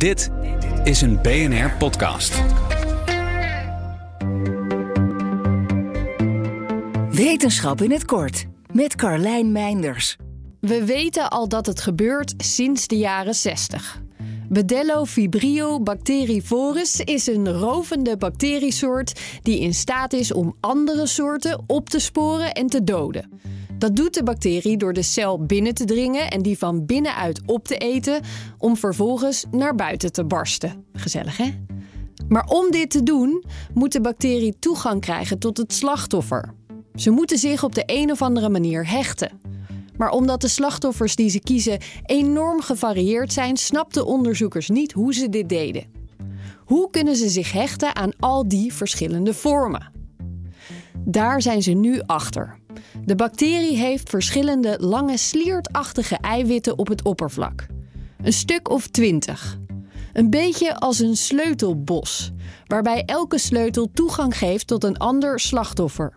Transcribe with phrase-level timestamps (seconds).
[0.00, 0.30] Dit
[0.84, 2.42] is een BNR-podcast.
[7.10, 10.16] Wetenschap in het kort met Carlijn Meinders.
[10.60, 14.02] We weten al dat het gebeurt sinds de jaren 60.
[14.48, 21.88] Bedello vibrio bacterivorus is een rovende bacteriesoort die in staat is om andere soorten op
[21.88, 23.40] te sporen en te doden.
[23.80, 27.66] Dat doet de bacterie door de cel binnen te dringen en die van binnenuit op
[27.66, 28.20] te eten,
[28.58, 30.84] om vervolgens naar buiten te barsten.
[30.92, 31.50] Gezellig, hè?
[32.28, 36.54] Maar om dit te doen, moet de bacterie toegang krijgen tot het slachtoffer.
[36.94, 39.40] Ze moeten zich op de een of andere manier hechten.
[39.96, 45.28] Maar omdat de slachtoffers die ze kiezen enorm gevarieerd zijn, snapten onderzoekers niet hoe ze
[45.28, 45.84] dit deden.
[46.64, 49.92] Hoe kunnen ze zich hechten aan al die verschillende vormen?
[50.98, 52.59] Daar zijn ze nu achter.
[53.04, 57.66] De bacterie heeft verschillende lange sliertachtige eiwitten op het oppervlak.
[58.22, 59.58] Een stuk of twintig.
[60.12, 62.30] Een beetje als een sleutelbos,
[62.66, 66.16] waarbij elke sleutel toegang geeft tot een ander slachtoffer.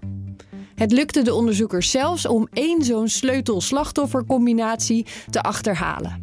[0.75, 6.22] Het lukte de onderzoekers zelfs om één zo'n sleutel-slachtoffercombinatie te achterhalen.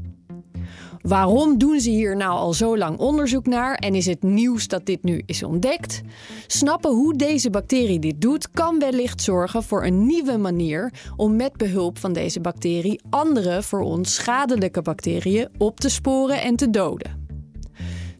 [1.03, 4.87] Waarom doen ze hier nou al zo lang onderzoek naar en is het nieuws dat
[4.87, 6.01] dit nu is ontdekt?
[6.47, 11.57] Snappen hoe deze bacterie dit doet kan wellicht zorgen voor een nieuwe manier om met
[11.57, 17.29] behulp van deze bacterie andere voor ons schadelijke bacteriën op te sporen en te doden.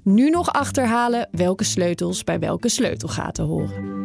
[0.03, 3.99] Nu nog achterhalen welke sleutels bij welke sleutelgaten horen.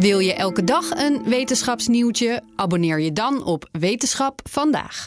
[0.00, 2.42] Wil je elke dag een wetenschapsnieuwtje?
[2.56, 5.06] Abonneer je dan op Wetenschap vandaag.